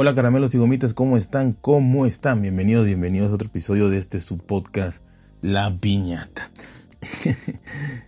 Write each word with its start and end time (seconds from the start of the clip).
Hola 0.00 0.14
caramelos 0.14 0.54
y 0.54 0.58
gomitas, 0.58 0.94
¿cómo 0.94 1.16
están? 1.16 1.54
¿Cómo 1.54 2.06
están? 2.06 2.40
Bienvenidos, 2.40 2.86
bienvenidos 2.86 3.32
a 3.32 3.34
otro 3.34 3.48
episodio 3.48 3.88
de 3.88 3.98
este 3.98 4.20
su 4.20 4.38
podcast, 4.38 5.04
La 5.42 5.76
Piñata. 5.78 6.50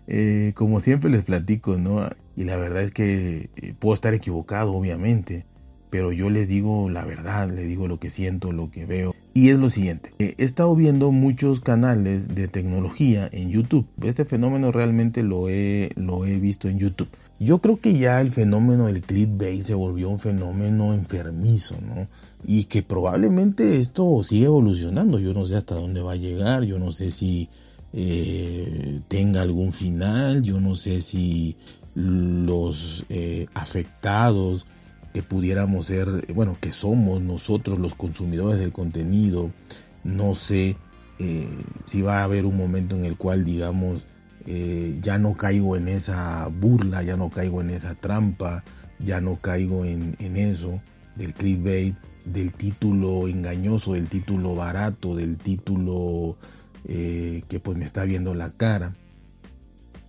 Eh, 0.07 0.52
como 0.55 0.80
siempre 0.80 1.11
les 1.11 1.25
platico, 1.25 1.77
¿no? 1.77 2.09
Y 2.37 2.45
la 2.45 2.57
verdad 2.57 2.82
es 2.82 2.91
que 2.91 3.50
eh, 3.55 3.75
puedo 3.79 3.95
estar 3.95 4.14
equivocado, 4.14 4.73
obviamente, 4.73 5.46
pero 5.91 6.12
yo 6.12 6.30
les 6.30 6.48
digo 6.48 6.88
la 6.88 7.04
verdad, 7.04 7.50
les 7.50 7.66
digo 7.66 7.88
lo 7.88 7.98
que 7.98 8.09
siento, 8.09 8.52
lo 8.52 8.70
que 8.70 8.86
veo. 8.86 9.14
Y 9.34 9.50
es 9.50 9.59
lo 9.59 9.70
siguiente, 9.70 10.11
eh, 10.18 10.34
he 10.38 10.45
estado 10.45 10.74
viendo 10.74 11.12
muchos 11.12 11.60
canales 11.60 12.34
de 12.34 12.48
tecnología 12.48 13.28
en 13.30 13.51
YouTube. 13.51 13.87
Este 14.02 14.24
fenómeno 14.24 14.73
realmente 14.73 15.23
lo 15.23 15.48
he, 15.48 15.91
lo 15.95 16.24
he 16.24 16.41
visto 16.41 16.68
en 16.68 16.79
YouTube. 16.79 17.09
Yo 17.38 17.60
creo 17.60 17.80
que 17.80 17.96
ya 17.96 18.20
el 18.20 18.32
fenómeno 18.32 18.87
del 18.87 19.02
clickbait 19.02 19.60
se 19.60 19.74
volvió 19.74 20.10
un 20.10 20.18
fenómeno 20.18 20.95
enfermizo, 20.95 21.77
¿no? 21.80 22.09
Y 22.45 22.65
que 22.65 22.82
probablemente 22.82 23.79
esto 23.79 24.23
sigue 24.24 24.46
evolucionando. 24.46 25.18
Yo 25.18 25.32
no 25.32 25.46
sé 25.46 25.57
hasta 25.57 25.74
dónde 25.74 26.02
va 26.02 26.12
a 26.12 26.16
llegar, 26.16 26.65
yo 26.65 26.79
no 26.79 26.91
sé 26.91 27.10
si 27.10 27.48
eh, 27.93 29.01
tenga 29.09 29.43
algún 29.43 29.73
final, 29.73 30.43
yo 30.43 30.60
no 30.60 30.74
sé 30.74 31.02
si 31.02 31.57
los 31.95 33.04
eh, 33.09 33.46
afectados 33.54 34.66
que 35.12 35.23
pudiéramos 35.23 35.87
ser, 35.87 36.32
bueno, 36.34 36.56
que 36.60 36.73
somos 36.73 37.20
nosotros 37.20 37.78
los 37.78 37.95
consumidores 37.95 38.60
del 38.60 38.73
contenido, 38.73 39.51
no 40.05 40.34
sé 40.34 40.77
eh, 41.18 41.48
si 41.84 42.02
va 42.02 42.20
a 42.20 42.24
haber 42.24 42.46
un 42.46 42.56
momento 42.56 42.96
en 42.96 43.04
el 43.04 43.16
cual, 43.16 43.45
digamos, 43.45 44.07
eh, 44.46 44.98
ya 45.02 45.18
no 45.18 45.35
caigo 45.35 45.76
en 45.76 45.88
esa 45.88 46.48
burla, 46.48 47.02
ya 47.02 47.16
no 47.16 47.30
caigo 47.30 47.60
en 47.60 47.70
esa 47.70 47.95
trampa, 47.95 48.65
ya 48.98 49.20
no 49.20 49.37
caigo 49.37 49.85
en, 49.85 50.16
en 50.18 50.37
eso 50.37 50.80
del 51.16 51.35
clickbait, 51.35 51.96
del 52.24 52.52
título 52.52 53.29
engañoso, 53.29 53.95
del 53.95 54.09
título 54.09 54.54
barato, 54.54 55.15
del 55.15 55.37
título 55.37 56.37
eh, 56.87 57.42
que 57.48 57.60
pues 57.60 57.76
me 57.76 57.85
está 57.85 58.04
viendo 58.04 58.35
la 58.35 58.51
cara. 58.51 58.95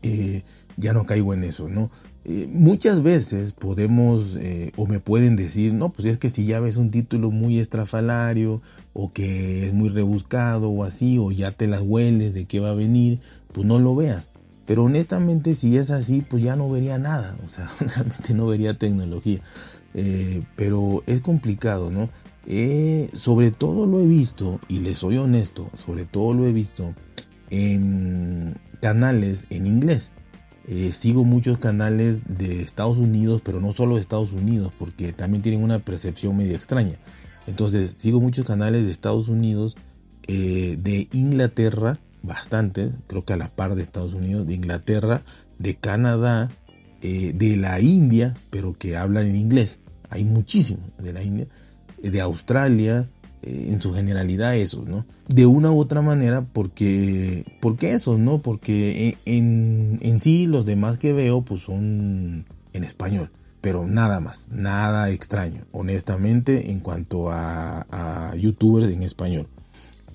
Eh, 0.03 0.43
ya 0.77 0.93
no 0.93 1.05
caigo 1.05 1.33
en 1.33 1.43
eso, 1.43 1.69
¿no? 1.69 1.91
Eh, 2.33 2.47
muchas 2.49 3.03
veces 3.03 3.51
podemos 3.51 4.37
eh, 4.37 4.71
o 4.77 4.87
me 4.87 5.01
pueden 5.01 5.35
decir, 5.35 5.73
no, 5.73 5.89
pues 5.89 6.07
es 6.07 6.17
que 6.17 6.29
si 6.29 6.45
ya 6.45 6.61
ves 6.61 6.77
un 6.77 6.89
título 6.89 7.29
muy 7.29 7.59
estrafalario 7.59 8.61
o 8.93 9.11
que 9.11 9.67
es 9.67 9.73
muy 9.73 9.89
rebuscado 9.89 10.69
o 10.69 10.85
así, 10.85 11.17
o 11.17 11.31
ya 11.33 11.51
te 11.51 11.67
las 11.67 11.81
hueles 11.81 12.33
de 12.33 12.45
qué 12.45 12.61
va 12.61 12.69
a 12.69 12.73
venir, 12.73 13.19
pues 13.51 13.67
no 13.67 13.79
lo 13.79 13.97
veas. 13.97 14.31
Pero 14.65 14.85
honestamente 14.85 15.53
si 15.53 15.75
es 15.75 15.89
así, 15.89 16.21
pues 16.21 16.41
ya 16.41 16.55
no 16.55 16.69
vería 16.69 16.97
nada, 16.97 17.35
o 17.43 17.49
sea, 17.49 17.69
realmente 17.81 18.33
no 18.33 18.45
vería 18.45 18.77
tecnología. 18.77 19.41
Eh, 19.93 20.41
pero 20.55 21.03
es 21.07 21.19
complicado, 21.19 21.91
¿no? 21.91 22.09
Sobre 23.13 23.51
todo 23.51 23.87
lo 23.87 23.99
he 23.99 24.07
visto, 24.07 24.61
y 24.69 24.79
les 24.79 24.99
soy 24.99 25.17
honesto, 25.17 25.69
sobre 25.75 26.05
todo 26.05 26.33
lo 26.33 26.47
he 26.47 26.53
visto 26.53 26.95
en 27.49 28.55
canales 28.79 29.47
en 29.49 29.67
inglés. 29.67 30.13
Eh, 30.67 30.91
sigo 30.91 31.25
muchos 31.25 31.57
canales 31.57 32.23
de 32.27 32.61
Estados 32.61 32.97
Unidos, 32.97 33.41
pero 33.43 33.59
no 33.59 33.71
solo 33.71 33.95
de 33.95 34.01
Estados 34.01 34.31
Unidos, 34.31 34.71
porque 34.77 35.11
también 35.11 35.41
tienen 35.41 35.63
una 35.63 35.79
percepción 35.79 36.37
medio 36.37 36.55
extraña. 36.55 36.97
Entonces, 37.47 37.95
sigo 37.97 38.21
muchos 38.21 38.45
canales 38.45 38.85
de 38.85 38.91
Estados 38.91 39.27
Unidos, 39.27 39.75
eh, 40.27 40.77
de 40.79 41.07
Inglaterra, 41.13 41.99
bastante, 42.21 42.91
creo 43.07 43.25
que 43.25 43.33
a 43.33 43.37
la 43.37 43.47
par 43.47 43.75
de 43.75 43.81
Estados 43.81 44.13
Unidos, 44.13 44.45
de 44.45 44.53
Inglaterra, 44.53 45.23
de 45.57 45.75
Canadá, 45.75 46.51
eh, 47.01 47.33
de 47.33 47.57
la 47.57 47.79
India, 47.79 48.37
pero 48.51 48.73
que 48.73 48.95
hablan 48.95 49.25
en 49.25 49.35
inglés. 49.35 49.79
Hay 50.09 50.23
muchísimos 50.23 50.95
de 50.97 51.13
la 51.13 51.23
India, 51.23 51.47
de 52.01 52.21
Australia, 52.21 53.09
en 53.43 53.81
su 53.81 53.93
generalidad 53.93 54.55
eso, 54.55 54.83
¿no? 54.87 55.05
De 55.27 55.45
una 55.45 55.71
u 55.71 55.79
otra 55.79 56.01
manera, 56.01 56.41
porque, 56.41 57.45
porque 57.59 57.93
eso, 57.93 58.17
¿no? 58.17 58.39
Porque 58.39 59.17
en, 59.25 59.97
en 60.01 60.19
sí 60.19 60.47
los 60.47 60.65
demás 60.65 60.97
que 60.97 61.13
veo 61.13 61.41
pues 61.41 61.61
son 61.61 62.45
en 62.73 62.83
español, 62.83 63.29
pero 63.61 63.87
nada 63.87 64.19
más, 64.19 64.49
nada 64.49 65.09
extraño, 65.09 65.65
honestamente, 65.71 66.71
en 66.71 66.79
cuanto 66.79 67.31
a, 67.31 67.85
a 67.89 68.35
youtubers 68.35 68.89
en 68.89 69.03
español. 69.03 69.47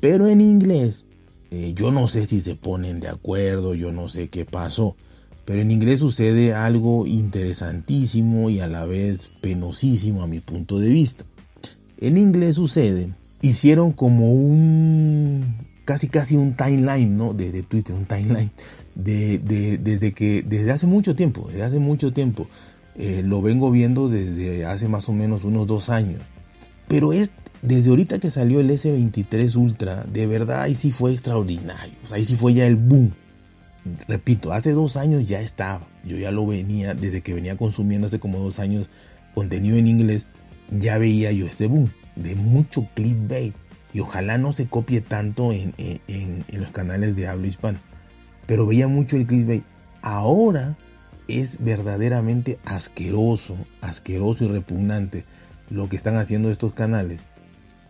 Pero 0.01 0.29
en 0.29 0.41
inglés, 0.41 1.07
eh, 1.51 1.73
yo 1.75 1.91
no 1.91 2.07
sé 2.09 2.27
si 2.27 2.41
se 2.41 2.55
ponen 2.55 3.01
de 3.01 3.09
acuerdo, 3.09 3.75
yo 3.75 3.93
no 3.93 4.09
sé 4.09 4.29
qué 4.29 4.45
pasó. 4.45 4.97
Pero 5.45 5.61
en 5.61 5.71
inglés 5.71 6.01
sucede 6.01 6.55
algo 6.55 7.07
interesantísimo 7.07 8.51
y 8.51 8.61
a 8.61 8.67
la 8.67 8.85
vez 8.85 9.31
penosísimo 9.41 10.23
a 10.23 10.27
mi 10.27 10.41
punto 10.41 10.79
de 10.81 10.89
vista. 10.89 11.25
En 11.99 12.17
inglés 12.19 12.57
sucede, 12.57 13.09
hicieron 13.43 13.93
como 13.93 14.33
un, 14.33 15.45
casi 15.85 16.09
casi 16.09 16.37
un 16.37 16.55
timeline, 16.57 17.17
¿no? 17.17 17.33
De, 17.33 17.53
de 17.53 17.63
Twitter, 17.63 17.95
un 17.95 18.07
timeline. 18.07 18.51
De, 18.95 19.39
de- 19.39 19.79
desde 19.79 20.13
que, 20.13 20.43
desde 20.47 20.71
hace 20.71 20.87
mucho 20.87 21.15
tiempo, 21.15 21.47
desde 21.49 21.63
hace 21.63 21.79
mucho 21.79 22.13
tiempo. 22.13 22.47
Eh, 22.99 23.23
lo 23.25 23.43
vengo 23.43 23.71
viendo 23.71 24.09
desde 24.09 24.65
hace 24.65 24.89
más 24.89 25.09
o 25.09 25.13
menos 25.13 25.45
unos 25.45 25.67
dos 25.67 25.91
años. 25.91 26.21
Pero 26.89 27.13
es 27.13 27.31
desde 27.63 27.91
ahorita 27.91 28.19
que 28.21 28.31
salió 28.31 28.61
el 28.61 28.71
S23 28.71 29.55
Ultra, 29.57 30.05
de 30.05 30.27
verdad 30.27 30.63
ahí 30.63 30.75
sí 30.75 30.93
fue 30.93 31.13
extraordinario. 31.13 31.95
O 32.05 32.09
sea, 32.09 32.17
ahí 32.17 32.25
sí 32.25 32.37
fue 32.37 32.55
ya 32.55 32.67
el 32.67 32.77
boom. 32.77 33.13
Repito, 34.09 34.53
hace 34.53 34.73
dos 34.73 34.97
años 34.97 35.29
ya 35.29 35.41
estaba. 35.41 35.87
Yo 36.05 36.17
ya 36.17 36.31
lo 36.31 36.47
venía, 36.47 36.95
desde 36.95 37.21
que 37.23 37.35
venía 37.35 37.57
consumiendo 37.57 38.07
hace 38.07 38.19
como 38.19 38.39
dos 38.39 38.59
años 38.59 38.89
contenido 39.35 39.77
en 39.77 39.87
inglés, 39.87 40.27
ya 40.71 40.99
veía 40.99 41.33
yo 41.33 41.47
este 41.47 41.67
boom 41.67 41.91
de 42.17 42.35
mucho 42.35 42.87
clickbait. 42.95 43.55
Y 43.93 44.01
ojalá 44.01 44.37
no 44.37 44.53
se 44.53 44.67
copie 44.67 45.01
tanto 45.01 45.53
en, 45.53 45.73
en- 45.79 46.45
los 46.53 46.71
canales 46.71 47.17
de 47.17 47.29
habla 47.29 47.47
hispana. 47.47 47.81
Pero 48.47 48.67
veía 48.67 48.89
mucho 48.89 49.17
el 49.17 49.27
clickbait. 49.27 49.65
Ahora 50.03 50.77
es 51.29 51.63
verdaderamente 51.65 52.59
asqueroso, 52.65 53.57
asqueroso 53.81 54.45
y 54.45 54.49
repugnante 54.49 55.25
lo 55.71 55.89
que 55.89 55.97
están 55.97 56.17
haciendo 56.17 56.51
estos 56.51 56.75
canales. 56.75 57.25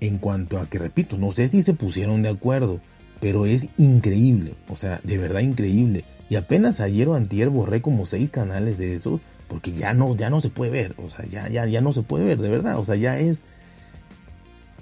En 0.01 0.19
cuanto 0.19 0.59
a 0.59 0.69
que, 0.69 0.79
repito, 0.79 1.19
no 1.19 1.33
sé 1.33 1.49
si 1.49 1.63
se 1.63 1.75
pusieron 1.75 2.23
de 2.23 2.29
acuerdo, 2.29 2.81
pero 3.21 3.47
es 3.47 3.69
increíble, 3.77 4.55
o 4.69 4.77
sea, 4.77 5.01
de 5.03 5.19
verdad 5.19 5.41
increíble. 5.41 6.05
Y 6.29 6.37
apenas 6.37 6.81
ayer 6.81 7.09
o 7.09 7.15
antier 7.15 7.49
borré 7.51 7.81
como 7.81 8.05
seis 8.07 8.31
canales 8.31 8.79
de 8.79 8.95
esos, 8.95 9.21
porque 9.49 9.73
ya 9.73 9.95
no, 9.95 10.17
ya 10.17 10.31
no 10.31 10.41
se 10.41 10.51
puede 10.51 10.71
ver, 10.71 10.95
o 10.99 11.09
sea, 11.09 11.25
ya, 11.27 11.49
ya, 11.49 11.67
ya 11.67 11.81
no 11.81 11.93
se 11.93 12.03
puede 12.03 12.25
ver, 12.25 12.39
de 12.39 12.49
verdad, 12.49 12.79
o 12.79 12.85
sea, 12.85 12.97
ya 12.97 13.19
es, 13.19 13.45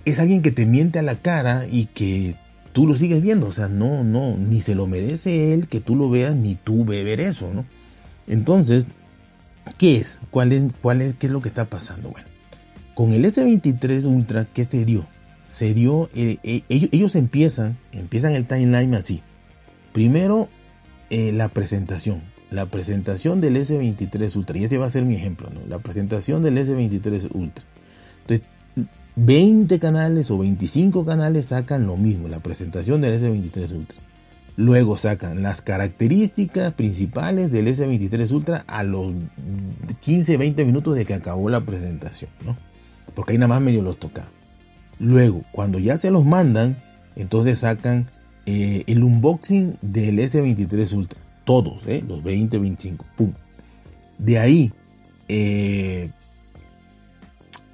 es 0.05 0.19
alguien 0.19 0.43
que 0.43 0.51
te 0.51 0.67
miente 0.67 0.99
a 0.99 1.03
la 1.03 1.17
cara 1.17 1.67
y 1.71 1.87
que 1.87 2.37
tú 2.73 2.87
lo 2.87 2.95
sigues 2.95 3.23
viendo, 3.23 3.47
o 3.47 3.53
sea, 3.53 3.69
no, 3.69 4.05
no, 4.05 4.37
ni 4.37 4.61
se 4.61 4.75
lo 4.75 4.87
merece 4.87 5.55
él 5.55 5.69
que 5.69 5.81
tú 5.81 5.97
lo 5.97 6.11
veas, 6.11 6.35
ni 6.35 6.55
tú 6.55 6.85
beber 6.85 7.21
eso, 7.21 7.53
¿no? 7.53 7.65
Entonces, 8.27 8.87
¿qué 9.79 9.97
es? 9.99 10.19
¿Cuál 10.31 10.53
es, 10.53 10.65
qué 11.15 11.27
es 11.27 11.33
lo 11.33 11.41
que 11.41 11.49
está 11.49 11.67
pasando? 11.67 12.11
Bueno, 12.11 12.27
con 12.95 13.13
el 13.13 13.25
S23 13.25 14.07
Ultra, 14.07 14.47
¿qué 14.47 14.65
se 14.65 14.85
dio? 14.85 15.07
Se 15.47 15.75
dio, 15.75 16.09
eh, 16.15 16.39
eh, 16.43 16.63
ellos, 16.69 16.91
ellos 16.93 17.17
empiezan, 17.17 17.79
empiezan 17.93 18.33
el 18.33 18.47
timeline 18.47 18.95
así. 18.95 19.23
Primero, 19.93 20.49
eh, 21.11 21.33
la 21.33 21.49
presentación. 21.49 22.23
La 22.55 22.67
presentación 22.67 23.41
del 23.41 23.57
S23 23.57 24.37
Ultra. 24.37 24.59
Y 24.59 24.65
ese 24.65 24.79
va 24.79 24.87
a 24.87 24.91
ser 24.91 25.05
mi 25.05 25.17
ejemplo, 25.17 25.51
¿no? 25.51 25.61
La 25.69 25.81
presentación 25.81 26.43
del 26.43 26.57
S23 26.57 27.35
Ultra. 27.35 27.65
Entonces, 28.23 28.47
20 29.17 29.79
canales 29.79 30.31
o 30.31 30.39
25 30.39 31.05
canales 31.05 31.47
sacan 31.47 31.87
lo 31.87 31.97
mismo, 31.97 32.29
la 32.29 32.41
presentación 32.41 33.01
del 33.01 33.21
S23 33.21 33.73
Ultra. 33.73 33.99
Luego 34.57 34.97
sacan 34.97 35.43
las 35.43 35.63
características 35.63 36.75
principales 36.75 37.51
del 37.51 37.67
S23 37.67 38.33
Ultra 38.33 38.65
a 38.69 38.85
los 38.85 39.13
15-20 40.05 40.65
minutos 40.65 40.95
de 40.95 41.05
que 41.05 41.15
acabó 41.15 41.49
la 41.51 41.61
presentación, 41.61 42.31
¿no? 42.45 42.57
Porque 43.15 43.33
ahí 43.33 43.39
nada 43.39 43.49
más 43.49 43.61
medio 43.61 43.83
los 43.83 43.99
toca. 43.99 44.27
Luego, 45.01 45.43
cuando 45.51 45.81
ya 45.81 45.97
se 45.97 46.13
los 46.13 46.25
mandan, 46.25 46.77
entonces 47.17 47.59
sacan 47.59 48.07
eh, 48.47 48.85
el 48.87 49.03
unboxing 49.03 49.77
del 49.83 50.19
S23 50.19 50.97
Ultra. 50.97 51.21
Todos, 51.45 51.87
¿eh? 51.87 52.03
los 52.07 52.23
20, 52.23 52.59
25. 52.59 53.05
¡Pum! 53.17 53.33
De 54.19 54.39
ahí, 54.39 54.73
eh, 55.29 56.11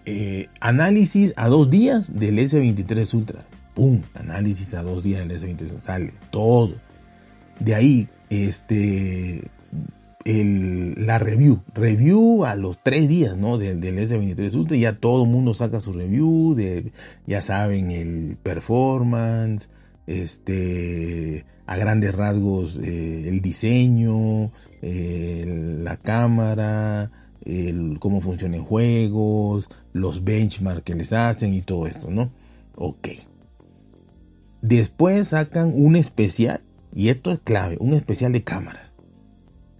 eh, 0.06 0.48
análisis 0.60 1.32
a 1.36 1.48
dos 1.48 1.70
días 1.70 2.18
del 2.18 2.38
S23 2.38 3.14
Ultra. 3.14 3.44
¡Pum! 3.74 4.02
Análisis 4.14 4.74
a 4.74 4.82
dos 4.82 5.02
días 5.02 5.26
del 5.26 5.38
S23 5.38 5.78
Sale 5.78 6.12
todo. 6.30 6.74
De 7.58 7.74
ahí, 7.74 8.08
este 8.28 9.50
la 10.24 11.18
review. 11.18 11.62
Review 11.74 12.44
a 12.44 12.54
los 12.54 12.82
tres 12.82 13.08
días, 13.08 13.36
¿no? 13.36 13.58
Del, 13.58 13.80
S23 13.80 14.54
Ultra. 14.54 14.76
Ya 14.76 14.92
todo 14.94 15.24
el 15.24 15.30
mundo 15.30 15.54
saca 15.54 15.80
su 15.80 15.92
review. 15.92 16.56
Ya 17.26 17.40
saben, 17.40 17.90
el 17.90 18.36
performance. 18.42 19.70
Este. 20.10 21.44
A 21.66 21.76
grandes 21.76 22.14
rasgos, 22.14 22.80
eh, 22.82 23.28
el 23.28 23.40
diseño. 23.40 24.50
la 24.82 25.96
cámara. 25.96 27.10
Cómo 28.00 28.20
funcionan 28.20 28.62
juegos. 28.62 29.68
Los 29.92 30.24
benchmarks 30.24 30.82
que 30.82 30.94
les 30.94 31.12
hacen 31.12 31.54
y 31.54 31.62
todo 31.62 31.86
esto, 31.86 32.10
¿no? 32.10 32.30
Ok. 32.74 33.08
Después 34.62 35.28
sacan 35.28 35.72
un 35.74 35.96
especial. 35.96 36.60
Y 36.92 37.08
esto 37.08 37.30
es 37.30 37.38
clave. 37.38 37.76
Un 37.80 37.94
especial 37.94 38.32
de 38.32 38.42
cámaras 38.42 38.90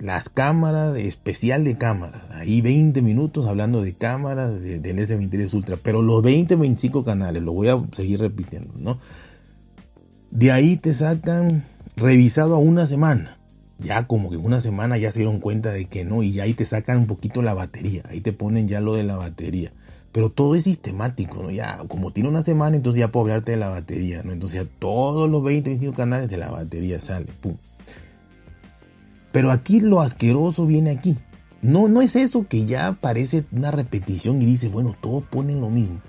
las 0.01 0.31
cámaras, 0.31 0.97
especial 0.97 1.63
de 1.65 1.77
cámaras. 1.77 2.23
Ahí 2.33 2.61
20 2.61 3.03
minutos 3.03 3.47
hablando 3.47 3.83
de 3.83 3.95
cámaras 3.95 4.61
del 4.61 4.83
S23 4.83 5.55
Ultra. 5.55 5.77
Pero 5.77 6.03
los 6.03 6.23
20, 6.23 6.57
25 6.57 7.05
canales, 7.05 7.43
lo 7.43 7.53
voy 7.53 7.69
a 7.69 7.79
seguir 7.93 8.21
repitiendo, 8.21 8.73
¿no? 8.79 8.99
De 10.31 10.53
ahí 10.53 10.77
te 10.77 10.95
sacan 10.95 11.65
revisado 11.97 12.55
a 12.55 12.59
una 12.59 12.87
semana. 12.87 13.39
Ya 13.79 14.07
como 14.07 14.31
que 14.31 14.37
una 14.37 14.61
semana 14.61 14.99
ya 14.99 15.11
se 15.11 15.21
dieron 15.21 15.41
cuenta 15.41 15.73
de 15.73 15.87
que 15.87 16.05
no. 16.05 16.23
Y 16.23 16.39
ahí 16.41 16.55
te 16.55 16.65
sacan 16.65 16.99
un 16.99 17.07
poquito 17.07 17.43
la 17.43 17.55
batería. 17.55 18.03
Ahí 18.09 18.21
te 18.21 18.33
ponen 18.33 18.69
ya 18.69 18.81
lo 18.81 18.95
de 18.95 19.05
la 19.05 19.17
batería. 19.17 19.73
Pero 20.13 20.31
todo 20.31 20.55
es 20.55 20.65
sistemático, 20.65 21.43
¿no? 21.43 21.51
Ya, 21.51 21.79
como 21.89 22.13
tiene 22.13 22.29
una 22.29 22.43
semana, 22.43 22.77
entonces 22.77 23.01
ya 23.01 23.13
puedo 23.13 23.27
hablarte 23.27 23.53
de 23.53 23.59
la 23.59 23.69
batería, 23.69 24.23
¿no? 24.25 24.33
Entonces 24.33 24.65
ya 24.65 24.71
todos 24.79 25.31
los 25.31 25.43
20, 25.43 25.71
25 25.71 25.97
canales 25.97 26.29
de 26.29 26.37
la 26.37 26.51
batería 26.51 27.01
sale, 27.01 27.27
pum. 27.41 27.57
Pero 29.31 29.53
aquí 29.53 29.81
lo 29.81 30.01
asqueroso 30.01 30.67
viene 30.67 30.91
aquí. 30.91 31.17
No, 31.63 31.89
no 31.89 32.03
es 32.03 32.17
eso 32.17 32.47
que 32.49 32.67
ya 32.67 32.97
parece 33.01 33.45
una 33.53 33.71
repetición 33.71 34.43
y 34.43 34.47
dice, 34.47 34.69
bueno, 34.69 34.95
todos 35.01 35.23
ponen 35.23 35.61
lo 35.61 35.71
mismo. 35.71 36.01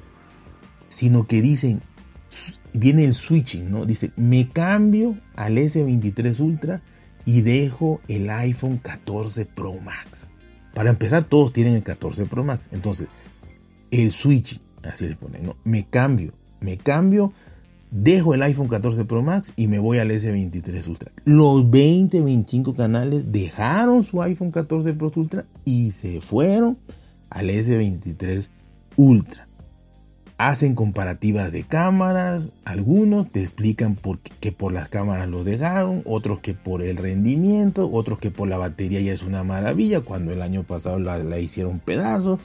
Sino 0.90 1.28
que 1.28 1.42
dicen, 1.42 1.82
viene 2.74 3.06
el 3.06 3.14
switching, 3.14 3.72
¿no? 3.72 3.86
Dice, 3.86 4.12
me 4.16 4.50
cambio 4.50 5.18
al 5.36 5.58
S23 5.58 6.40
Ultra 6.40 6.82
y 7.26 7.42
dejo 7.42 8.02
el 8.08 8.30
iPhone 8.30 8.78
14 8.78 9.46
Pro 9.46 9.74
Max. 9.82 10.30
Para 10.74 10.90
empezar, 10.90 11.24
todos 11.24 11.54
tienen 11.54 11.74
el 11.74 11.84
14 11.84 12.26
Pro 12.26 12.44
Max. 12.44 12.70
Entonces, 12.72 13.08
el 13.92 14.12
switching, 14.12 14.60
así 14.84 15.08
le 15.08 15.16
ponen, 15.16 15.46
¿no? 15.46 15.58
Me 15.64 15.86
cambio, 15.86 16.34
me 16.60 16.78
cambio 16.78 17.34
dejo 17.92 18.34
el 18.34 18.42
iPhone 18.42 18.70
14 18.70 19.06
Pro 19.06 19.22
Max 19.22 19.54
y 19.56 19.68
me 19.68 19.78
voy 19.78 20.00
al 20.00 20.10
S23 20.10 20.88
Ultra. 20.88 21.12
Los 21.26 21.70
20, 21.70 22.22
25 22.22 22.74
canales 22.74 23.32
dejaron 23.32 24.02
su 24.02 24.22
iPhone 24.22 24.52
14 24.52 24.94
Pro 24.94 25.12
Ultra 25.16 25.46
y 25.66 25.92
se 25.92 26.22
fueron 26.22 26.78
al 27.30 27.50
S23 27.50 28.50
Ultra. 28.96 29.48
Hacen 30.44 30.74
comparativas 30.74 31.52
de 31.52 31.62
cámaras, 31.62 32.52
algunos 32.66 33.30
te 33.30 33.42
explican 33.42 33.94
por 33.94 34.18
que 34.18 34.52
por 34.52 34.74
las 34.74 34.90
cámaras 34.90 35.30
lo 35.30 35.44
dejaron, 35.44 36.02
otros 36.08 36.40
que 36.40 36.56
por 36.56 36.82
el 36.82 36.98
rendimiento, 36.98 37.88
otros 37.92 38.18
que 38.18 38.32
por 38.32 38.48
la 38.48 38.58
batería 38.58 39.02
ya 39.02 39.14
es 39.14 39.22
una 39.22 39.44
maravilla, 39.44 40.02
cuando 40.02 40.34
el 40.34 40.42
año 40.42 40.64
pasado 40.64 40.98
la, 40.98 41.20
la 41.20 41.38
hicieron 41.38 41.78
pedazos, 41.78 42.40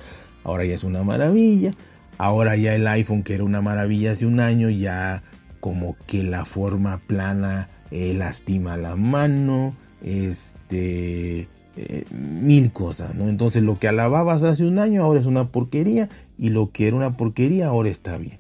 ahora 0.44 0.66
ya 0.66 0.74
es 0.74 0.84
una 0.84 1.04
maravilla. 1.04 1.70
Ahora 2.18 2.54
ya 2.56 2.74
el 2.74 2.86
iPhone, 2.86 3.22
que 3.22 3.32
era 3.32 3.44
una 3.44 3.62
maravilla 3.62 4.12
hace 4.12 4.26
un 4.26 4.40
año, 4.40 4.68
ya 4.68 5.22
como 5.60 5.96
que 6.06 6.22
la 6.22 6.44
forma 6.44 6.98
plana 6.98 7.70
eh, 7.90 8.12
lastima 8.12 8.76
la 8.76 8.96
mano, 8.96 9.74
este, 10.02 11.48
eh, 11.76 12.04
mil 12.10 12.72
cosas, 12.72 13.14
¿no? 13.14 13.28
Entonces 13.28 13.62
lo 13.62 13.78
que 13.78 13.88
alababas 13.88 14.42
hace 14.42 14.64
un 14.64 14.78
año 14.78 15.02
ahora 15.02 15.20
es 15.20 15.26
una 15.26 15.52
porquería 15.52 16.08
y 16.38 16.50
lo 16.50 16.70
que 16.70 16.88
era 16.88 16.96
una 16.96 17.16
porquería 17.16 17.68
ahora 17.68 17.90
está 17.90 18.16
bien. 18.18 18.38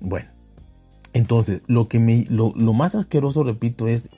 Bueno, 0.00 0.28
entonces 1.12 1.62
lo 1.66 1.88
que 1.88 1.98
me, 1.98 2.24
lo, 2.28 2.52
más 2.52 2.94
asqueroso, 2.94 3.42
repito, 3.42 3.88
es 3.88 4.10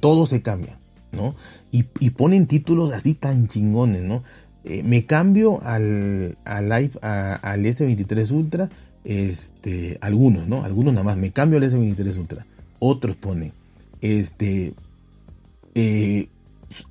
todo 0.00 0.26
se 0.26 0.42
cambia, 0.42 0.78
¿no? 1.12 1.34
Y, 1.72 1.84
ponen 2.10 2.46
títulos 2.46 2.92
así 2.92 3.14
tan 3.14 3.48
chingones, 3.48 4.02
¿no? 4.02 4.22
Eh, 4.64 4.82
me 4.82 5.06
cambio 5.06 5.62
al, 5.62 6.36
al, 6.44 6.72
al 6.72 7.64
S23 7.64 8.30
Ultra 8.32 8.68
este, 9.04 9.98
algunos, 10.00 10.46
¿no? 10.46 10.64
Algunos 10.64 10.92
nada 10.92 11.04
más, 11.04 11.16
me 11.16 11.32
cambio 11.32 11.58
al 11.58 11.64
S23 11.64 12.18
Ultra. 12.18 12.46
Otros 12.78 13.16
ponen, 13.16 13.52
este, 14.00 14.74
eh, 15.74 16.28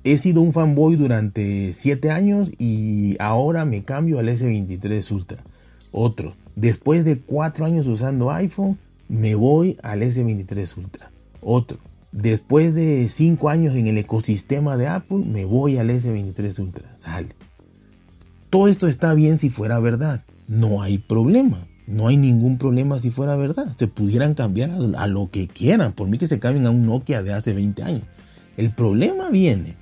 he 0.04 0.18
sido 0.18 0.40
un 0.42 0.52
fanboy 0.52 0.96
durante 0.96 1.72
7 1.72 2.10
años 2.10 2.50
y 2.58 3.16
ahora 3.18 3.64
me 3.64 3.84
cambio 3.84 4.18
al 4.18 4.28
S23 4.28 5.10
Ultra. 5.12 5.44
Otro, 5.92 6.34
después 6.56 7.04
de 7.04 7.18
4 7.18 7.64
años 7.64 7.86
usando 7.86 8.30
iPhone, 8.30 8.78
me 9.08 9.34
voy 9.34 9.76
al 9.82 10.02
S23 10.02 10.76
Ultra. 10.76 11.10
Otro, 11.40 11.78
después 12.12 12.74
de 12.74 13.08
5 13.08 13.48
años 13.48 13.74
en 13.74 13.86
el 13.86 13.98
ecosistema 13.98 14.76
de 14.76 14.88
Apple, 14.88 15.24
me 15.26 15.44
voy 15.44 15.78
al 15.78 15.90
S23 15.90 16.58
Ultra. 16.60 16.84
Sale. 16.98 17.28
Todo 18.50 18.68
esto 18.68 18.86
está 18.86 19.14
bien 19.14 19.38
si 19.38 19.48
fuera 19.48 19.78
verdad. 19.78 20.24
No 20.48 20.82
hay 20.82 20.98
problema. 20.98 21.66
No 21.86 22.06
hay 22.06 22.16
ningún 22.16 22.58
problema 22.58 22.98
si 22.98 23.10
fuera 23.10 23.36
verdad. 23.36 23.66
Se 23.76 23.86
pudieran 23.86 24.34
cambiar 24.34 24.70
a, 24.96 25.06
lo 25.06 25.30
que 25.30 25.48
quieran. 25.48 25.92
Por 25.92 26.08
mí 26.08 26.18
que 26.18 26.26
se 26.26 26.38
cambien 26.38 26.66
a 26.66 26.70
un 26.70 26.86
Nokia 26.86 27.22
de 27.22 27.32
hace 27.32 27.52
20 27.52 27.82
años. 27.82 28.02
El 28.56 28.70
problema 28.70 29.30
viene 29.30 29.76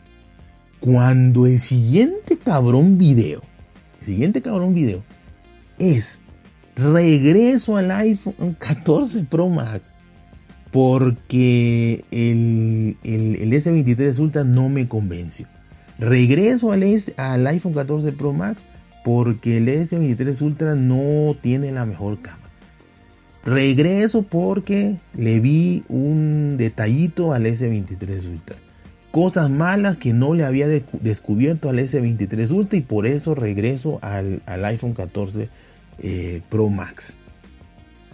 cuando 0.81 1.47
el 1.47 1.59
siguiente 1.59 2.39
cabrón 2.39 2.99
video, 2.99 3.43
el 4.01 4.07
siguiente 4.07 4.43
cabrón 4.43 4.75
video 4.75 5.03
es 5.79 6.21
regreso 6.77 7.77
al 7.77 7.91
iPhone 7.91 8.57
14 8.59 9.25
Pro 9.25 9.49
Max 9.49 9.83
porque 10.71 12.05
el, 12.11 12.97
el, 13.03 13.53
S23 13.53 14.19
Ultra 14.19 14.45
no 14.45 14.69
me 14.69 14.87
convenció. 14.87 15.47
Regreso 15.99 16.71
al, 16.73 16.85
al 17.17 17.47
iPhone 17.47 17.73
14 17.73 18.13
Pro 18.13 18.33
Max 18.33 18.63
porque 19.05 19.57
el 19.57 19.69
S23 19.69 20.43
Ultra 20.43 20.75
no 20.75 21.35
tiene 21.41 21.73
la 21.73 21.87
mejor 21.87 22.21
cámara. 22.21 22.48
Regreso 23.49 24.25
porque 24.25 24.97
le 25.15 25.41
vi 25.41 25.83
un 25.89 26.59
detallito 26.59 27.33
al 27.33 27.47
S23 27.47 28.29
Ultra. 28.31 28.57
Cosas 29.11 29.49
malas 29.49 29.97
que 29.97 30.13
no 30.13 30.35
le 30.35 30.45
había 30.45 30.69
descubierto 30.69 31.71
al 31.71 31.79
S23 31.79 32.51
Ultra 32.51 32.79
y 32.79 32.83
por 32.83 33.07
eso 33.07 33.35
regreso 33.35 34.01
al, 34.03 34.43
iPhone 34.47 34.93
14 34.93 35.49
eh, 36.01 36.43
Pro 36.51 36.69
Max. 36.69 37.17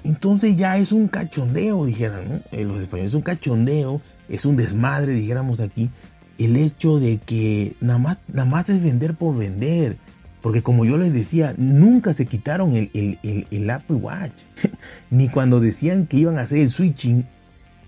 Entonces 0.05 0.55
ya 0.55 0.79
es 0.79 0.93
un 0.93 1.09
cachondeo, 1.09 1.85
dijeran. 1.85 2.45
Eh, 2.53 2.65
los 2.65 2.81
españoles. 2.81 3.11
Es 3.11 3.17
un 3.17 3.23
cachondeo, 3.23 4.00
es 4.29 4.45
un 4.45 4.57
desmadre, 4.57 5.14
dijéramos 5.14 5.59
aquí. 5.59 5.91
El 6.38 6.57
hecho 6.57 7.00
de 7.00 7.19
que 7.19 7.75
nada 7.81 7.99
más, 7.99 8.19
nada 8.29 8.49
más 8.49 8.69
es 8.69 8.81
vender 8.81 9.14
por 9.14 9.37
vender. 9.37 9.97
Porque 10.45 10.63
como 10.63 10.85
yo 10.85 10.99
les 10.99 11.11
decía, 11.11 11.55
nunca 11.57 12.13
se 12.13 12.27
quitaron 12.27 12.75
el, 12.75 13.71
Apple 13.71 13.97
Watch. 13.97 14.43
Ni 15.11 15.31
cuando 15.31 15.59
decían 15.59 16.07
que 16.07 16.19
iban 16.19 16.37
a 16.37 16.43
hacer 16.43 16.59
el 16.59 16.69
switching 16.69 17.25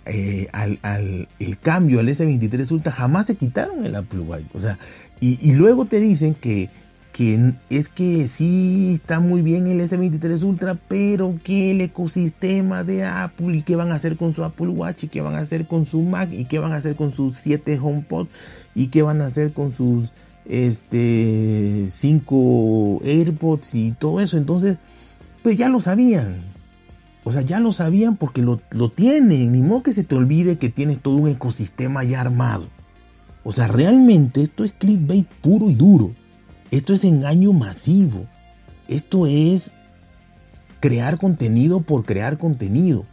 eh, 0.07 0.49
al, 0.55 1.29
el 1.39 1.59
cambio 1.59 2.01
al 2.01 2.09
S23 2.09 2.73
Ultra, 2.73 2.93
jamás 2.93 3.27
se 3.27 3.35
quitaron 3.35 3.85
el 3.85 3.95
Apple 3.95 4.21
Watch. 4.21 4.45
O 4.55 4.59
sea, 4.59 4.79
y, 5.21 5.53
luego 5.53 5.85
te 5.85 6.01
dicen 6.01 6.33
que, 6.33 6.71
que 7.13 7.53
es 7.69 7.91
que 7.91 8.27
sí 8.27 8.95
está 8.95 9.21
muy 9.21 9.43
bien 9.43 9.67
el 9.67 9.83
S23 9.83 10.43
Ultra, 10.43 10.79
pero 10.89 11.39
que 11.45 11.73
el 11.73 11.83
ecosistema 11.83 12.85
de 12.85 13.05
Apple 13.05 13.55
y 13.55 13.63
qué 13.65 13.77
van 13.77 13.93
a 13.93 13.97
hacer 13.97 14.17
con 14.17 14.33
su 14.33 14.43
Apple 14.43 14.69
Watch 14.69 15.05
y 15.05 15.09
qué 15.09 15.21
van 15.21 15.35
a 15.35 15.41
hacer 15.41 15.67
con 15.67 15.85
su 15.85 16.01
Mac 16.01 16.31
y 16.33 16.47
qué 16.47 16.59
van 16.59 16.73
a 16.73 16.77
hacer 16.77 16.97
con 16.97 17.13
sus 17.13 17.37
7 17.37 17.79
HomePod 17.79 18.29
y 18.75 18.87
qué 18.87 19.03
van 19.03 19.21
a 19.21 19.27
hacer 19.27 19.53
con 19.53 19.73
sus 19.73 20.15
este, 20.49 21.87
cinco 21.89 23.01
AirPods 23.05 23.75
y 23.75 23.93
todo 23.93 24.21
eso. 24.21 24.37
Entonces, 24.37 24.79
pues 25.43 25.57
ya 25.57 25.69
lo 25.69 25.81
sabían. 25.81 26.37
O 27.25 27.33
sea, 27.33 27.43
ya 27.43 27.61
lo 27.61 27.73
sabían 27.73 28.17
porque 28.17 28.43
lo, 28.43 28.61
lo 28.71 28.91
tienen. 28.91 29.53
Ni 29.53 29.63
modo 29.63 29.83
que 29.83 29.93
se 29.93 30.05
te 30.05 30.15
olvide 30.15 30.59
que 30.59 30.69
tienes 30.69 31.01
todo 31.01 31.17
un 31.17 31.29
ecosistema 31.29 32.05
ya 32.05 32.21
armado. 32.21 32.69
O 33.43 33.53
sea, 33.53 33.69
realmente 33.69 34.43
esto 34.43 34.65
es 34.65 34.73
clickbait 34.73 35.27
puro 35.27 35.71
y 35.71 35.75
duro. 35.75 36.13
Esto 36.71 36.95
es 36.95 37.05
engaño 37.05 37.53
masivo. 37.53 38.27
Esto 38.89 39.27
es 39.27 39.75
crear 40.81 41.19
contenido 41.19 41.81
por 41.81 42.05
crear 42.05 42.39
contenido. 42.39 43.05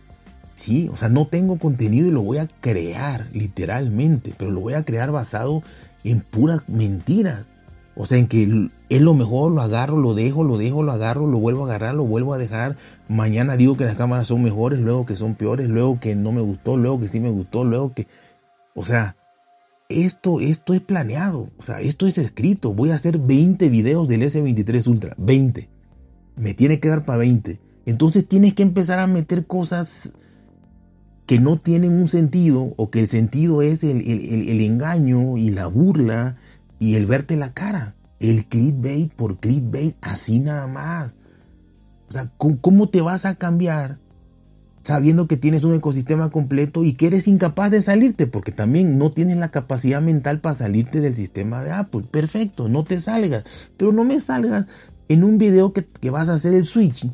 Sí, 0.56 0.88
o 0.92 0.96
sea, 0.96 1.10
no 1.10 1.26
tengo 1.26 1.58
contenido 1.58 2.08
y 2.08 2.12
lo 2.12 2.22
voy 2.22 2.38
a 2.38 2.48
crear 2.48 3.28
literalmente, 3.34 4.34
pero 4.38 4.52
lo 4.52 4.62
voy 4.62 4.74
a 4.74 4.86
crear 4.86 5.12
basado 5.12 5.64
en 6.04 6.22
puras 6.22 6.64
mentiras. 6.68 7.48
O 7.96 8.06
sea, 8.06 8.18
en 8.18 8.28
que 8.28 8.70
es 8.90 9.02
lo 9.02 9.14
mejor, 9.14 9.52
lo 9.52 9.62
agarro, 9.62 9.98
lo 9.98 10.14
dejo, 10.14 10.44
lo 10.44 10.58
dejo, 10.58 10.82
lo 10.82 10.92
agarro, 10.92 11.28
lo 11.28 11.38
vuelvo 11.38 11.64
a 11.64 11.68
agarrar, 11.68 11.94
lo 11.94 12.06
vuelvo 12.06 12.34
a 12.34 12.40
dejar. 12.40 12.76
Mañana 13.08 13.56
digo 13.56 13.78
que 13.78 13.86
las 13.86 13.96
cámaras 13.96 14.28
son 14.28 14.42
mejores, 14.42 14.80
luego 14.80 15.06
que 15.06 15.16
son 15.16 15.36
peores, 15.36 15.68
luego 15.68 16.00
que 16.00 16.16
no 16.16 16.32
me 16.32 16.42
gustó, 16.42 16.76
luego 16.76 17.00
que 17.00 17.08
sí 17.08 17.20
me 17.20 17.30
gustó, 17.30 17.64
luego 17.64 17.94
que... 17.94 18.08
O 18.74 18.84
sea, 18.84 19.16
esto, 19.90 20.40
esto 20.40 20.74
es 20.74 20.82
planeado, 20.82 21.52
o 21.58 21.62
sea, 21.62 21.82
esto 21.82 22.08
es 22.08 22.18
escrito. 22.18 22.74
Voy 22.74 22.90
a 22.90 22.96
hacer 22.96 23.20
20 23.20 23.70
videos 23.70 24.08
del 24.08 24.24
S23 24.24 24.88
Ultra, 24.88 25.14
20. 25.20 25.70
Me 26.36 26.56
tiene 26.56 26.80
que 26.80 26.90
dar 26.90 27.06
para 27.06 27.20
20. 27.20 27.60
Entonces 27.86 28.28
tienes 28.28 28.54
que 28.56 28.64
empezar 28.64 28.98
a 29.00 29.08
meter 29.08 29.46
cosas 29.46 30.14
que 31.26 31.40
no 31.40 31.58
tienen 31.58 31.94
un 31.94 32.08
sentido 32.08 32.74
o 32.78 32.90
que 32.90 33.00
el 33.00 33.08
sentido 33.08 33.62
es 33.62 33.84
el, 33.84 34.02
el 34.02 34.62
engaño 34.62 35.38
y 35.38 35.50
la 35.50 35.68
burla 35.68 36.36
y 36.80 36.96
el 36.96 37.06
verte 37.06 37.38
la 37.38 37.54
cara. 37.54 37.96
El 38.20 38.46
clickbait 38.46 39.14
por 39.14 39.38
clickbait, 39.38 39.96
así 40.02 40.40
nada 40.40 40.68
más. 40.68 41.16
O 42.10 42.12
sea, 42.14 42.32
¿cómo 42.38 42.90
te 42.90 43.02
vas 43.02 43.26
a 43.26 43.36
cambiar 43.36 43.98
sabiendo 44.84 45.28
que 45.28 45.38
tienes 45.38 45.64
un 45.64 45.74
ecosistema 45.74 46.30
completo 46.30 46.84
y 46.84 46.94
que 46.94 47.08
eres 47.08 47.28
incapaz 47.28 47.72
de 47.72 47.82
salirte? 47.82 48.28
Porque 48.28 48.52
también 48.52 49.00
no 49.00 49.12
tienes 49.12 49.38
la 49.38 49.50
capacidad 49.50 50.02
mental 50.02 50.42
para 50.42 50.56
salirte 50.56 51.02
del 51.02 51.16
sistema 51.16 51.64
de 51.64 51.72
Apple. 51.72 52.04
Perfecto, 52.12 52.70
no 52.70 52.84
te 52.84 53.00
salgas. 53.00 53.46
Pero 53.78 53.94
no 53.94 54.04
me 54.04 54.20
salgas 54.20 54.68
en 55.08 55.24
un 55.24 55.38
video 55.38 55.74
que, 55.74 56.10
vas 56.12 56.30
a 56.30 56.36
hacer 56.36 56.54
el 56.54 56.66
switch 56.66 57.10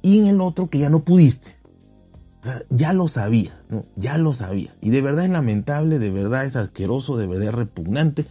y 0.00 0.18
en 0.18 0.26
el 0.26 0.40
otro 0.40 0.70
que 0.70 0.78
ya 0.78 0.90
no 0.90 1.04
pudiste. 1.04 1.59
Ya 2.70 2.92
lo 2.92 3.08
sabía. 3.08 3.52
Ya 3.96 4.18
lo 4.18 4.32
sabía. 4.32 4.70
Y 4.80 4.90
de 4.90 5.02
verdad 5.02 5.24
es 5.24 5.30
lamentable, 5.30 5.98
de 5.98 6.10
verdad 6.10 6.44
es 6.44 6.56
asqueroso, 6.56 7.16
de 7.16 7.26
verdad 7.26 7.48
es 7.48 7.54
repugnante. 7.54 8.26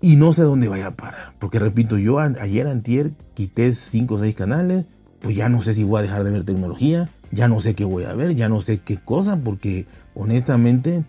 Y 0.00 0.16
no 0.16 0.32
sé 0.32 0.42
dónde 0.42 0.68
vaya 0.68 0.88
a 0.88 0.96
parar. 0.96 1.34
Porque 1.38 1.58
repito, 1.58 1.98
yo 1.98 2.18
ayer 2.18 2.66
antier 2.66 3.12
quité 3.34 3.72
5 3.72 4.14
o 4.14 4.18
6 4.18 4.34
canales. 4.34 4.86
Pues 5.20 5.36
ya 5.36 5.48
no 5.48 5.60
sé 5.62 5.74
si 5.74 5.82
voy 5.82 5.98
a 5.98 6.02
dejar 6.02 6.24
de 6.24 6.30
ver 6.30 6.44
tecnología. 6.44 7.10
Ya 7.32 7.48
no 7.48 7.60
sé 7.60 7.74
qué 7.74 7.84
voy 7.84 8.04
a 8.04 8.14
ver. 8.14 8.34
Ya 8.34 8.48
no 8.48 8.60
sé 8.60 8.78
qué 8.78 8.98
cosa. 8.98 9.38
Porque 9.38 9.86
honestamente, 10.14 11.04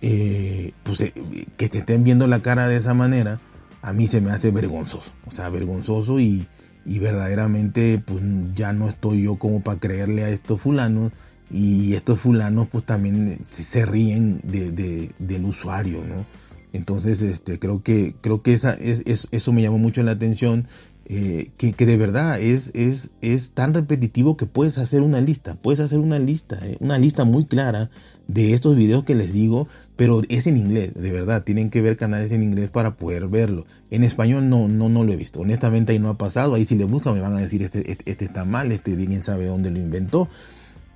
eh, 0.00 0.72
pues 0.82 1.00
eh, 1.02 1.12
que 1.56 1.68
te 1.68 1.78
estén 1.78 2.02
viendo 2.02 2.26
la 2.26 2.40
cara 2.40 2.66
de 2.66 2.76
esa 2.76 2.94
manera, 2.94 3.40
a 3.82 3.92
mí 3.92 4.06
se 4.06 4.20
me 4.20 4.30
hace 4.30 4.50
vergonzoso. 4.50 5.12
O 5.26 5.30
sea, 5.30 5.48
vergonzoso 5.50 6.18
y, 6.18 6.46
y 6.84 6.98
verdaderamente 6.98 8.02
pues 8.04 8.22
ya 8.54 8.72
no 8.72 8.88
estoy 8.88 9.22
yo 9.22 9.36
como 9.36 9.60
para 9.60 9.78
creerle 9.78 10.24
a 10.24 10.30
estos 10.30 10.60
fulanos. 10.60 11.12
Y 11.52 11.94
estos 11.94 12.20
fulanos 12.20 12.68
pues 12.68 12.84
también 12.84 13.38
se, 13.42 13.84
ríen 13.84 14.40
de, 14.44 15.10
del 15.18 15.44
usuario, 15.44 16.04
¿no? 16.04 16.24
Entonces, 16.72 17.22
este, 17.22 17.58
creo 17.58 17.82
que, 17.82 18.14
creo 18.20 18.42
que 18.42 18.52
esa, 18.52 18.74
es, 18.74 19.02
eso 19.30 19.52
me 19.52 19.62
llamó 19.62 19.78
mucho 19.78 20.02
la 20.02 20.12
atención. 20.12 20.66
Eh, 21.12 21.50
que, 21.56 21.86
de 21.86 21.96
verdad 21.96 22.40
es, 22.40 22.70
es, 22.72 23.10
es 23.20 23.50
tan 23.50 23.74
repetitivo 23.74 24.36
que 24.36 24.46
puedes 24.46 24.78
hacer 24.78 25.00
una 25.00 25.20
lista, 25.20 25.56
puedes 25.56 25.80
hacer 25.80 25.98
una 25.98 26.20
lista, 26.20 26.56
eh, 26.64 26.76
una 26.78 26.98
lista 26.98 27.24
muy 27.24 27.46
clara 27.46 27.90
de 28.28 28.52
estos 28.52 28.76
videos 28.76 29.02
que 29.02 29.16
les 29.16 29.32
digo, 29.32 29.66
pero 30.00 30.22
es 30.30 30.46
en 30.46 30.56
inglés, 30.56 30.94
de 30.94 31.12
verdad, 31.12 31.42
tienen 31.42 31.68
que 31.68 31.82
ver 31.82 31.98
canales 31.98 32.32
en 32.32 32.42
inglés 32.42 32.70
para 32.70 32.96
poder 32.96 33.28
verlo. 33.28 33.66
En 33.90 34.02
español 34.02 34.48
no, 34.48 34.66
no, 34.66 34.88
no 34.88 35.04
lo 35.04 35.12
he 35.12 35.16
visto, 35.16 35.40
honestamente 35.40 35.92
ahí 35.92 35.98
no 35.98 36.08
ha 36.08 36.16
pasado, 36.16 36.54
ahí 36.54 36.64
si 36.64 36.74
le 36.74 36.84
buscan 36.84 37.12
me 37.12 37.20
van 37.20 37.34
a 37.34 37.38
decir 37.40 37.60
este, 37.60 37.80
este, 37.92 38.10
este 38.10 38.24
está 38.24 38.46
mal, 38.46 38.72
este 38.72 38.92
alguien 38.94 39.22
sabe 39.22 39.44
dónde 39.44 39.70
lo 39.70 39.78
inventó, 39.78 40.26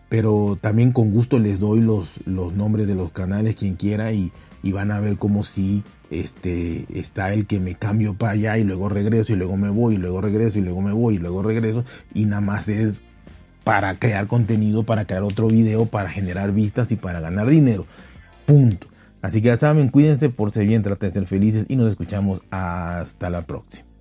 pero 0.08 0.56
también 0.58 0.92
con 0.92 1.11
gusto 1.11 1.38
les 1.38 1.58
doy 1.58 1.82
los, 1.82 2.20
los 2.25 2.54
nombres 2.54 2.88
de 2.88 2.94
los 2.94 3.12
canales, 3.12 3.56
quien 3.56 3.75
quiera, 3.75 4.11
y, 4.11 4.32
van 4.73 4.90
a 4.90 5.00
ver 5.00 5.18
como 5.18 5.42
si 5.42 5.84
este, 6.11 6.87
está 6.99 7.34
el 7.34 7.44
que 7.44 7.61
me 7.61 7.75
cambio 7.75 8.14
para 8.14 8.32
allá 8.32 8.56
y 8.56 8.64
luego 8.64 8.88
regreso 8.88 9.34
y 9.34 9.37
luego 9.37 9.58
me 9.58 9.68
voy 9.68 9.96
y 9.96 9.99
luego 9.99 10.23
regreso 10.23 10.61
y 10.61 10.62
luego 10.62 10.80
me 10.80 10.92
voy 10.92 11.16
y 11.16 11.18
luego 11.18 11.42
regreso 11.42 11.84
y 12.14 12.25
nada 12.25 12.40
más 12.40 12.70
es 12.70 13.02
para 13.64 13.99
crear 13.99 14.28
contenido, 14.28 14.84
para 14.84 15.04
crear 15.04 15.25
otro 15.25 15.49
video, 15.49 15.84
para 15.84 16.08
generar 16.08 16.52
vistas 16.52 16.90
y 16.90 16.96
para 16.96 17.20
ganar 17.20 17.50
dinero. 17.50 17.84
Punto. 18.46 18.93
Así 19.25 19.40
que 19.40 19.47
ya 19.47 19.57
saben, 19.57 19.88
cuídense, 19.88 20.28
por 20.28 20.52
ser 20.52 20.66
bien, 20.66 20.83
traten 20.83 21.09
de 21.09 21.14
ser 21.14 21.26
felices 21.26 21.64
y 21.71 21.76
nos 21.76 21.88
escuchamos 21.88 22.43
hasta 22.50 23.31
la 23.31 23.40
próxima. 23.40 23.93